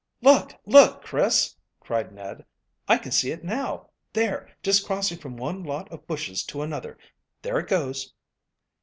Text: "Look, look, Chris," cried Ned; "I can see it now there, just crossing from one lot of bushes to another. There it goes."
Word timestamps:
"Look, 0.23 0.53
look, 0.65 1.03
Chris," 1.03 1.55
cried 1.79 2.11
Ned; 2.11 2.43
"I 2.87 2.97
can 2.97 3.11
see 3.11 3.29
it 3.29 3.43
now 3.43 3.91
there, 4.13 4.49
just 4.63 4.83
crossing 4.87 5.19
from 5.19 5.37
one 5.37 5.63
lot 5.63 5.91
of 5.91 6.07
bushes 6.07 6.43
to 6.45 6.63
another. 6.63 6.97
There 7.43 7.59
it 7.59 7.67
goes." 7.67 8.11